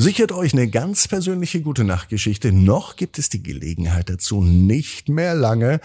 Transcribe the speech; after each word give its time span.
Sichert 0.00 0.30
euch 0.30 0.52
eine 0.52 0.68
ganz 0.68 1.08
persönliche 1.08 1.60
gute 1.60 1.82
Nachtgeschichte. 1.82 2.52
Noch 2.52 2.94
gibt 2.94 3.18
es 3.18 3.30
die 3.30 3.42
Gelegenheit 3.42 4.08
dazu 4.08 4.40
nicht 4.40 5.08
mehr 5.08 5.34
lange. 5.34 5.80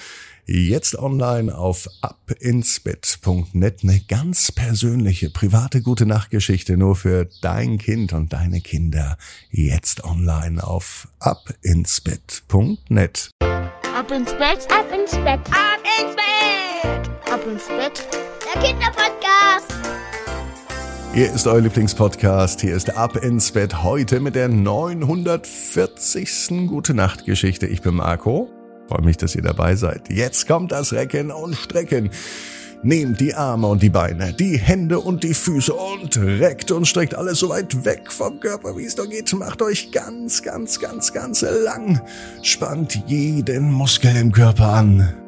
Jetzt 0.45 0.99
online 0.99 1.57
auf 1.57 1.89
abinsbett.net 2.01 3.79
eine 3.81 4.01
ganz 4.07 4.51
persönliche, 4.51 5.31
private 5.31 5.81
gute 5.81 6.05
Nachtgeschichte 6.05 6.77
nur 6.77 6.95
für 6.95 7.27
dein 7.41 7.79
Kind 7.79 8.13
und 8.13 8.33
deine 8.33 8.61
Kinder. 8.61 9.17
Jetzt 9.49 10.03
online 10.03 10.63
auf 10.63 11.07
abinsbett.net. 11.17 13.31
Ab 13.41 14.11
ins 14.11 14.31
Bett, 14.33 14.67
ab 14.69 14.91
ins 14.93 15.13
Bett, 15.13 15.41
ab 15.49 15.79
ins 15.99 16.15
Bett, 16.15 17.09
ab 17.31 17.41
ins 17.47 17.67
Bett. 17.67 18.07
Der 18.53 18.61
Kinderpodcast. 18.61 19.82
Hier 21.13 21.31
ist 21.31 21.45
euer 21.45 21.61
Lieblingspodcast. 21.61 22.61
Hier 22.61 22.75
ist 22.75 22.97
Ab 22.97 23.17
ins 23.17 23.51
Bett 23.51 23.83
heute 23.83 24.19
mit 24.19 24.33
der 24.33 24.49
940. 24.49 26.67
Gute 26.67 26.95
Nacht 26.95 27.25
Geschichte. 27.25 27.67
Ich 27.67 27.83
bin 27.83 27.93
Marco. 27.93 28.49
Freue 28.87 29.03
mich, 29.03 29.17
dass 29.17 29.35
ihr 29.35 29.43
dabei 29.43 29.75
seid. 29.75 30.09
Jetzt 30.09 30.47
kommt 30.47 30.71
das 30.71 30.91
Recken 30.91 31.29
und 31.29 31.55
Strecken. 31.55 32.09
Nehmt 32.81 33.21
die 33.21 33.35
Arme 33.35 33.67
und 33.67 33.83
die 33.83 33.91
Beine, 33.91 34.33
die 34.33 34.57
Hände 34.57 34.99
und 34.99 35.23
die 35.23 35.35
Füße 35.35 35.71
und 35.71 36.17
reckt 36.17 36.71
und 36.71 36.87
streckt 36.87 37.13
alles 37.13 37.37
so 37.37 37.49
weit 37.49 37.85
weg 37.85 38.11
vom 38.11 38.39
Körper, 38.39 38.75
wie 38.75 38.85
es 38.85 38.97
nur 38.97 39.07
geht. 39.07 39.31
Macht 39.33 39.61
euch 39.61 39.91
ganz, 39.91 40.41
ganz, 40.41 40.79
ganz, 40.79 41.13
ganz 41.13 41.41
lang. 41.41 42.01
Spannt 42.41 43.03
jeden 43.05 43.71
Muskel 43.71 44.15
im 44.15 44.31
Körper 44.31 44.69
an. 44.69 45.22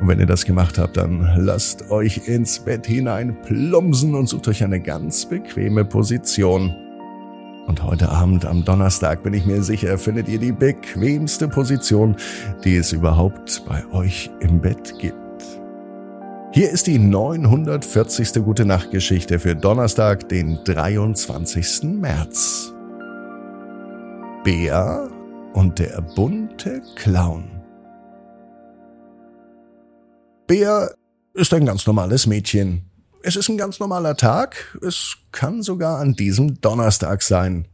Und 0.00 0.08
wenn 0.08 0.18
ihr 0.18 0.26
das 0.26 0.44
gemacht 0.44 0.78
habt, 0.78 0.96
dann 0.96 1.26
lasst 1.36 1.90
euch 1.90 2.28
ins 2.28 2.58
Bett 2.58 2.86
hinein 2.86 3.36
plumpsen 3.42 4.14
und 4.14 4.28
sucht 4.28 4.48
euch 4.48 4.64
eine 4.64 4.80
ganz 4.80 5.26
bequeme 5.26 5.84
Position. 5.84 6.74
Und 7.66 7.82
heute 7.82 8.10
Abend 8.10 8.44
am 8.44 8.64
Donnerstag 8.64 9.22
bin 9.22 9.32
ich 9.32 9.46
mir 9.46 9.62
sicher, 9.62 9.96
findet 9.96 10.28
ihr 10.28 10.38
die 10.38 10.52
bequemste 10.52 11.48
Position, 11.48 12.16
die 12.64 12.76
es 12.76 12.92
überhaupt 12.92 13.62
bei 13.66 13.82
euch 13.92 14.30
im 14.40 14.60
Bett 14.60 14.98
gibt. 14.98 15.16
Hier 16.52 16.70
ist 16.70 16.86
die 16.86 16.98
940. 16.98 18.44
Gute 18.44 18.64
Nacht 18.64 18.90
Geschichte 18.90 19.38
für 19.38 19.56
Donnerstag, 19.56 20.28
den 20.28 20.58
23. 20.64 21.84
März. 21.84 22.72
Bea 24.44 25.08
und 25.54 25.78
der 25.78 26.02
bunte 26.14 26.82
Clown. 26.96 27.53
Bea 30.46 30.90
ist 31.32 31.54
ein 31.54 31.64
ganz 31.64 31.86
normales 31.86 32.26
Mädchen. 32.26 32.90
Es 33.22 33.34
ist 33.34 33.48
ein 33.48 33.56
ganz 33.56 33.80
normaler 33.80 34.14
Tag. 34.14 34.78
Es 34.86 35.16
kann 35.32 35.62
sogar 35.62 35.98
an 35.98 36.14
diesem 36.14 36.60
Donnerstag 36.60 37.22
sein. 37.22 37.66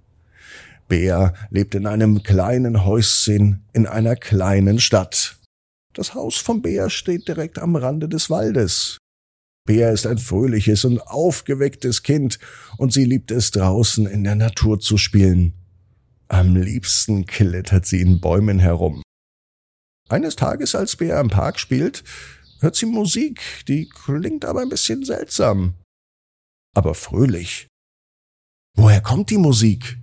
Bea 0.87 1.35
lebt 1.51 1.75
in 1.75 1.87
einem 1.87 2.23
kleinen 2.23 2.85
Häuschen 2.85 3.65
in 3.73 3.87
einer 3.89 4.15
kleinen 4.15 4.79
Stadt. 4.79 5.37
Das 5.95 6.15
Haus 6.15 6.37
von 6.37 6.63
Bea 6.63 6.89
steht 6.91 7.27
direkt 7.27 7.59
am 7.59 7.75
Rande 7.75 8.09
des 8.09 8.31
Waldes. 8.31 8.99
Bea 9.67 9.91
ist 9.91 10.07
ein 10.07 10.19
fröhliches 10.19 10.85
und 10.85 11.01
aufgewecktes 11.01 12.05
Kind 12.05 12.39
und 12.79 12.93
sie 12.93 13.05
liebt 13.05 13.33
es 13.33 13.51
draußen 13.51 14.07
in 14.07 14.23
der 14.23 14.37
Natur 14.37 14.79
zu 14.79 14.97
spielen. 14.97 15.55
Am 16.29 16.55
liebsten 16.55 17.27
klettert 17.27 17.87
sie 17.87 18.01
in 18.01 18.21
Bäumen 18.21 18.61
herum. 18.61 19.03
Eines 20.09 20.37
Tages, 20.37 20.77
als 20.77 20.97
Bea 20.97 21.21
im 21.21 21.29
Park 21.29 21.59
spielt, 21.59 22.05
hört 22.61 22.77
sie 22.77 22.87
Musik, 22.87 23.43
die 23.69 23.89
klingt 23.89 24.45
aber 24.45 24.61
ein 24.61 24.69
bisschen 24.69 25.05
seltsam. 25.05 25.75
Aber 26.75 26.95
fröhlich. 26.95 27.67
Woher 28.77 29.01
kommt 29.01 29.31
die 29.31 29.39
Musik? 29.39 29.99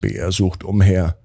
Bea 0.00 0.30
sucht 0.30 0.64
umher. 0.64 1.18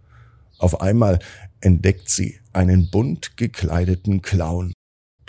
Auf 0.58 0.82
einmal 0.82 1.20
entdeckt 1.62 2.10
sie 2.10 2.40
einen 2.54 2.90
bunt 2.90 3.36
gekleideten 3.38 4.22
Clown. 4.22 4.74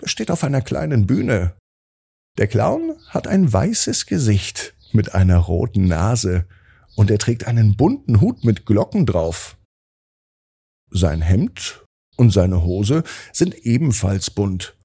Der 0.00 0.08
steht 0.08 0.30
auf 0.30 0.44
einer 0.44 0.62
kleinen 0.62 1.06
Bühne. 1.06 1.56
Der 2.38 2.46
Clown 2.46 2.96
hat 3.08 3.26
ein 3.26 3.52
weißes 3.52 4.06
Gesicht 4.06 4.74
mit 4.92 5.14
einer 5.14 5.38
roten 5.38 5.88
Nase 5.88 6.46
und 6.96 7.10
er 7.10 7.18
trägt 7.18 7.46
einen 7.46 7.76
bunten 7.76 8.20
Hut 8.20 8.44
mit 8.44 8.66
Glocken 8.66 9.06
drauf. 9.06 9.58
Sein 10.90 11.22
Hemd 11.22 11.84
und 12.16 12.32
seine 12.32 12.62
Hose 12.62 13.02
sind 13.32 13.54
ebenfalls 13.54 14.30
bunt 14.30 14.79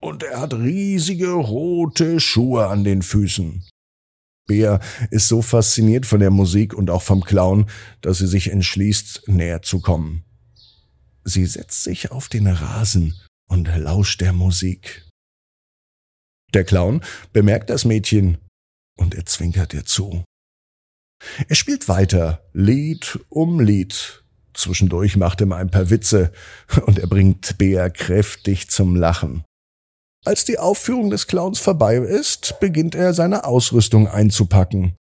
und 0.00 0.22
er 0.22 0.40
hat 0.40 0.54
riesige 0.54 1.32
rote 1.32 2.20
Schuhe 2.20 2.66
an 2.68 2.84
den 2.84 3.02
Füßen. 3.02 3.64
Bea 4.46 4.80
ist 5.10 5.28
so 5.28 5.42
fasziniert 5.42 6.06
von 6.06 6.20
der 6.20 6.30
Musik 6.30 6.74
und 6.74 6.90
auch 6.90 7.02
vom 7.02 7.22
Clown, 7.22 7.68
dass 8.00 8.18
sie 8.18 8.26
sich 8.26 8.50
entschließt, 8.50 9.28
näher 9.28 9.62
zu 9.62 9.80
kommen. 9.80 10.24
Sie 11.24 11.44
setzt 11.44 11.84
sich 11.84 12.10
auf 12.10 12.28
den 12.28 12.46
Rasen 12.46 13.20
und 13.48 13.68
lauscht 13.76 14.22
der 14.22 14.32
Musik. 14.32 15.06
Der 16.54 16.64
Clown 16.64 17.02
bemerkt 17.34 17.68
das 17.68 17.84
Mädchen 17.84 18.38
und 18.96 19.14
er 19.14 19.26
zwinkert 19.26 19.74
ihr 19.74 19.84
zu. 19.84 20.24
Er 21.48 21.54
spielt 21.54 21.88
weiter, 21.88 22.42
Lied 22.54 23.18
um 23.28 23.60
Lied. 23.60 24.24
Zwischendurch 24.54 25.16
macht 25.16 25.40
er 25.40 25.46
mal 25.46 25.60
ein 25.60 25.70
paar 25.70 25.90
Witze 25.90 26.32
und 26.86 26.98
er 26.98 27.06
bringt 27.06 27.58
Bea 27.58 27.90
kräftig 27.90 28.70
zum 28.70 28.96
Lachen. 28.96 29.44
Als 30.24 30.44
die 30.44 30.58
Aufführung 30.58 31.10
des 31.10 31.26
Clowns 31.26 31.58
vorbei 31.58 31.96
ist, 31.96 32.58
beginnt 32.60 32.94
er 32.94 33.14
seine 33.14 33.44
Ausrüstung 33.44 34.08
einzupacken. 34.08 34.96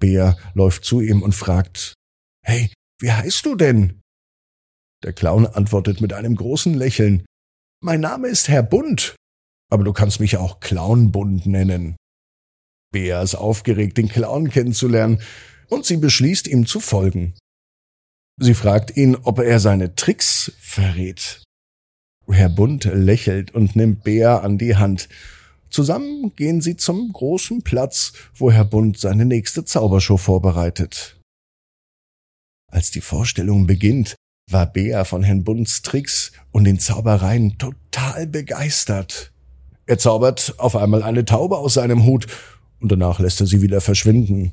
Bea 0.00 0.36
läuft 0.54 0.84
zu 0.84 1.00
ihm 1.00 1.22
und 1.22 1.34
fragt, 1.34 1.94
Hey, 2.44 2.72
wie 3.00 3.12
heißt 3.12 3.46
du 3.46 3.54
denn? 3.54 4.00
Der 5.02 5.12
Clown 5.12 5.46
antwortet 5.46 6.00
mit 6.00 6.12
einem 6.12 6.36
großen 6.36 6.74
Lächeln, 6.74 7.24
Mein 7.82 8.00
Name 8.00 8.28
ist 8.28 8.48
Herr 8.48 8.62
Bunt, 8.62 9.14
aber 9.70 9.84
du 9.84 9.92
kannst 9.92 10.20
mich 10.20 10.36
auch 10.36 10.60
Clownbund 10.60 11.46
nennen. 11.46 11.96
Bea 12.92 13.22
ist 13.22 13.34
aufgeregt, 13.34 13.98
den 13.98 14.08
Clown 14.08 14.50
kennenzulernen, 14.50 15.20
und 15.68 15.86
sie 15.86 15.96
beschließt, 15.96 16.46
ihm 16.46 16.66
zu 16.66 16.80
folgen. 16.80 17.34
Sie 18.40 18.54
fragt 18.54 18.96
ihn, 18.96 19.16
ob 19.16 19.38
er 19.38 19.60
seine 19.60 19.94
Tricks 19.94 20.52
verrät. 20.58 21.43
Herr 22.32 22.48
Bunt 22.48 22.84
lächelt 22.84 23.54
und 23.54 23.76
nimmt 23.76 24.04
Bea 24.04 24.38
an 24.38 24.58
die 24.58 24.76
Hand. 24.76 25.08
Zusammen 25.68 26.34
gehen 26.36 26.60
sie 26.60 26.76
zum 26.76 27.12
großen 27.12 27.62
Platz, 27.62 28.12
wo 28.36 28.50
Herr 28.50 28.64
Bunt 28.64 28.98
seine 28.98 29.24
nächste 29.24 29.64
Zaubershow 29.64 30.16
vorbereitet. 30.16 31.20
Als 32.70 32.90
die 32.90 33.00
Vorstellung 33.00 33.66
beginnt, 33.66 34.16
war 34.50 34.66
Bea 34.66 35.04
von 35.04 35.22
Herrn 35.22 35.44
Bunts 35.44 35.82
Tricks 35.82 36.32
und 36.50 36.64
den 36.64 36.78
Zaubereien 36.78 37.58
total 37.58 38.26
begeistert. 38.26 39.32
Er 39.86 39.98
zaubert 39.98 40.54
auf 40.58 40.76
einmal 40.76 41.02
eine 41.02 41.24
Taube 41.24 41.58
aus 41.58 41.74
seinem 41.74 42.04
Hut 42.04 42.26
und 42.80 42.90
danach 42.90 43.18
lässt 43.18 43.40
er 43.40 43.46
sie 43.46 43.62
wieder 43.62 43.80
verschwinden. 43.80 44.52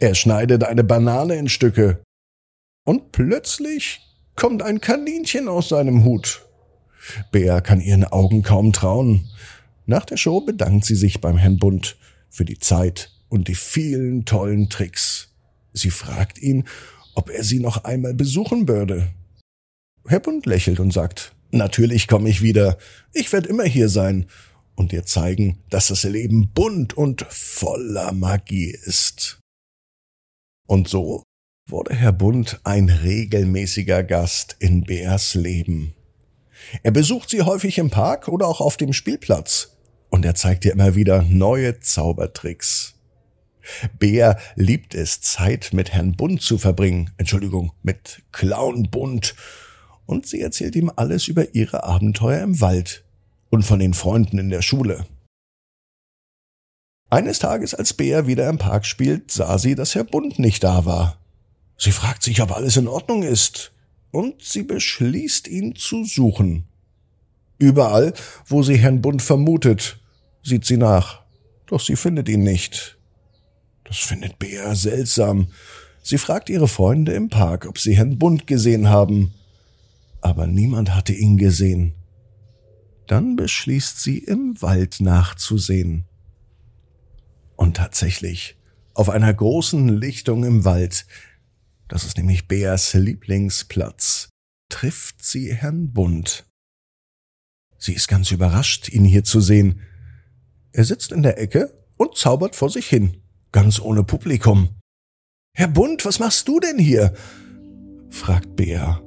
Er 0.00 0.14
schneidet 0.14 0.64
eine 0.64 0.84
Banane 0.84 1.34
in 1.34 1.48
Stücke 1.48 2.02
und 2.84 3.12
plötzlich 3.12 4.00
kommt 4.38 4.62
ein 4.62 4.80
Kaninchen 4.80 5.48
aus 5.48 5.68
seinem 5.68 6.04
Hut. 6.04 6.46
Bea 7.32 7.60
kann 7.60 7.80
ihren 7.80 8.04
Augen 8.04 8.42
kaum 8.42 8.72
trauen. 8.72 9.28
Nach 9.84 10.04
der 10.04 10.16
Show 10.16 10.40
bedankt 10.40 10.84
sie 10.84 10.94
sich 10.94 11.20
beim 11.20 11.36
Herrn 11.36 11.58
Bunt 11.58 11.96
für 12.30 12.44
die 12.44 12.58
Zeit 12.58 13.10
und 13.28 13.48
die 13.48 13.56
vielen 13.56 14.24
tollen 14.26 14.70
Tricks. 14.70 15.34
Sie 15.72 15.90
fragt 15.90 16.38
ihn, 16.38 16.64
ob 17.14 17.30
er 17.30 17.42
sie 17.42 17.58
noch 17.58 17.82
einmal 17.82 18.14
besuchen 18.14 18.68
würde. 18.68 19.08
Herr 20.06 20.20
Bunt 20.20 20.46
lächelt 20.46 20.78
und 20.78 20.92
sagt, 20.92 21.32
natürlich 21.50 22.06
komme 22.06 22.28
ich 22.28 22.40
wieder. 22.40 22.78
Ich 23.12 23.32
werde 23.32 23.48
immer 23.48 23.64
hier 23.64 23.88
sein 23.88 24.26
und 24.76 24.92
dir 24.92 25.04
zeigen, 25.04 25.58
dass 25.68 25.88
das 25.88 26.04
Leben 26.04 26.52
bunt 26.54 26.96
und 26.96 27.26
voller 27.28 28.12
Magie 28.12 28.70
ist. 28.70 29.40
Und 30.68 30.86
so 30.86 31.24
wurde 31.70 31.94
Herr 31.94 32.12
Bund 32.12 32.60
ein 32.64 32.88
regelmäßiger 32.88 34.02
Gast 34.02 34.56
in 34.58 34.84
Beas 34.84 35.34
Leben. 35.34 35.94
Er 36.82 36.90
besucht 36.90 37.30
sie 37.30 37.42
häufig 37.42 37.78
im 37.78 37.90
Park 37.90 38.28
oder 38.28 38.46
auch 38.46 38.60
auf 38.60 38.76
dem 38.76 38.92
Spielplatz 38.92 39.76
und 40.08 40.24
er 40.24 40.34
zeigt 40.34 40.64
ihr 40.64 40.72
immer 40.72 40.94
wieder 40.94 41.22
neue 41.22 41.80
Zaubertricks. 41.80 42.94
Bea 43.98 44.38
liebt 44.54 44.94
es, 44.94 45.20
Zeit 45.20 45.74
mit 45.74 45.92
Herrn 45.92 46.16
Bund 46.16 46.40
zu 46.40 46.56
verbringen, 46.56 47.10
Entschuldigung, 47.18 47.72
mit 47.82 48.22
Clown 48.32 48.90
Bund, 48.90 49.34
und 50.06 50.26
sie 50.26 50.40
erzählt 50.40 50.74
ihm 50.74 50.90
alles 50.96 51.28
über 51.28 51.54
ihre 51.54 51.84
Abenteuer 51.84 52.42
im 52.42 52.62
Wald 52.62 53.04
und 53.50 53.62
von 53.62 53.78
den 53.78 53.92
Freunden 53.92 54.38
in 54.38 54.48
der 54.48 54.62
Schule. 54.62 55.04
Eines 57.10 57.38
Tages, 57.38 57.74
als 57.74 57.92
Bea 57.92 58.26
wieder 58.26 58.48
im 58.48 58.56
Park 58.56 58.86
spielt, 58.86 59.30
sah 59.30 59.58
sie, 59.58 59.74
dass 59.74 59.94
Herr 59.94 60.04
Bund 60.04 60.38
nicht 60.38 60.64
da 60.64 60.86
war. 60.86 61.18
Sie 61.78 61.92
fragt 61.92 62.24
sich, 62.24 62.42
ob 62.42 62.52
alles 62.52 62.76
in 62.76 62.88
Ordnung 62.88 63.22
ist, 63.22 63.72
und 64.10 64.42
sie 64.42 64.64
beschließt, 64.64 65.46
ihn 65.48 65.76
zu 65.76 66.04
suchen. 66.04 66.66
Überall, 67.58 68.14
wo 68.46 68.62
sie 68.62 68.76
Herrn 68.76 69.00
Bund 69.00 69.22
vermutet, 69.22 70.00
sieht 70.42 70.64
sie 70.64 70.76
nach, 70.76 71.22
doch 71.66 71.80
sie 71.80 71.96
findet 71.96 72.28
ihn 72.28 72.42
nicht. 72.42 72.98
Das 73.84 73.98
findet 73.98 74.38
Bea 74.38 74.74
seltsam. 74.74 75.48
Sie 76.02 76.18
fragt 76.18 76.50
ihre 76.50 76.68
Freunde 76.68 77.12
im 77.12 77.28
Park, 77.28 77.66
ob 77.66 77.78
sie 77.78 77.96
Herrn 77.96 78.18
Bund 78.18 78.46
gesehen 78.46 78.88
haben. 78.88 79.34
Aber 80.20 80.46
niemand 80.46 80.94
hatte 80.94 81.12
ihn 81.12 81.36
gesehen. 81.36 81.94
Dann 83.06 83.36
beschließt 83.36 84.02
sie, 84.02 84.18
im 84.18 84.60
Wald 84.60 85.00
nachzusehen. 85.00 86.04
Und 87.56 87.76
tatsächlich, 87.76 88.56
auf 88.94 89.08
einer 89.08 89.32
großen 89.32 89.88
Lichtung 89.88 90.44
im 90.44 90.64
Wald, 90.64 91.06
das 91.88 92.04
ist 92.04 92.16
nämlich 92.18 92.48
Beas 92.48 92.94
Lieblingsplatz, 92.94 94.28
trifft 94.70 95.24
sie 95.24 95.54
Herrn 95.54 95.92
Bund. 95.92 96.46
Sie 97.78 97.94
ist 97.94 98.08
ganz 98.08 98.30
überrascht, 98.30 98.88
ihn 98.88 99.04
hier 99.04 99.24
zu 99.24 99.40
sehen. 99.40 99.80
Er 100.72 100.84
sitzt 100.84 101.12
in 101.12 101.22
der 101.22 101.40
Ecke 101.40 101.72
und 101.96 102.16
zaubert 102.16 102.56
vor 102.56 102.70
sich 102.70 102.86
hin, 102.86 103.22
ganz 103.52 103.80
ohne 103.80 104.04
Publikum. 104.04 104.68
Herr 105.54 105.68
Bund, 105.68 106.04
was 106.04 106.18
machst 106.18 106.46
du 106.48 106.60
denn 106.60 106.78
hier? 106.78 107.14
fragt 108.10 108.56
Bea. 108.56 109.00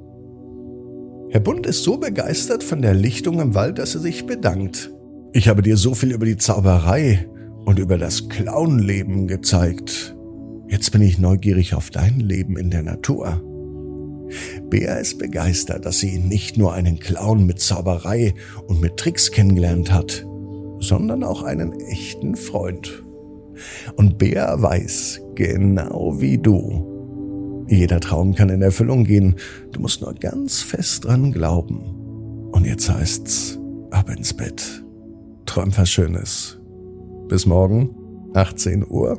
Herr 1.30 1.40
Bund 1.40 1.66
ist 1.66 1.82
so 1.82 1.96
begeistert 1.96 2.62
von 2.62 2.82
der 2.82 2.94
Lichtung 2.94 3.40
im 3.40 3.54
Wald, 3.54 3.78
dass 3.78 3.94
er 3.94 4.00
sich 4.00 4.26
bedankt. 4.26 4.90
Ich 5.32 5.48
habe 5.48 5.62
dir 5.62 5.76
so 5.76 5.94
viel 5.94 6.12
über 6.12 6.26
die 6.26 6.36
Zauberei 6.36 7.26
und 7.64 7.78
über 7.78 7.96
das 7.96 8.28
Clownleben 8.28 9.28
gezeigt. 9.28 10.14
Jetzt 10.72 10.90
bin 10.90 11.02
ich 11.02 11.18
neugierig 11.18 11.74
auf 11.74 11.90
dein 11.90 12.18
Leben 12.18 12.56
in 12.56 12.70
der 12.70 12.82
Natur. 12.82 13.42
Bea 14.70 14.94
ist 14.94 15.18
begeistert, 15.18 15.84
dass 15.84 15.98
sie 15.98 16.18
nicht 16.18 16.56
nur 16.56 16.72
einen 16.72 16.98
Clown 16.98 17.44
mit 17.44 17.60
Zauberei 17.60 18.32
und 18.68 18.80
mit 18.80 18.96
Tricks 18.96 19.30
kennengelernt 19.30 19.92
hat, 19.92 20.24
sondern 20.78 21.24
auch 21.24 21.42
einen 21.42 21.78
echten 21.78 22.36
Freund. 22.36 23.04
Und 23.96 24.16
Bea 24.16 24.62
weiß, 24.62 25.20
genau 25.34 26.18
wie 26.22 26.38
du, 26.38 27.66
jeder 27.68 28.00
Traum 28.00 28.34
kann 28.34 28.48
in 28.48 28.62
Erfüllung 28.62 29.04
gehen, 29.04 29.36
du 29.72 29.80
musst 29.80 30.00
nur 30.00 30.14
ganz 30.14 30.62
fest 30.62 31.04
dran 31.04 31.32
glauben. 31.32 31.80
Und 32.50 32.64
jetzt 32.64 32.88
heißt's, 32.88 33.58
ab 33.90 34.08
ins 34.08 34.32
Bett. 34.32 34.82
Träum 35.44 35.76
was 35.76 35.90
Schönes. 35.90 36.58
Bis 37.28 37.44
morgen, 37.44 37.90
18 38.32 38.86
Uhr, 38.88 39.18